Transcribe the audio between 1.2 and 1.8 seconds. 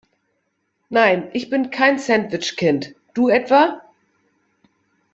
ich bin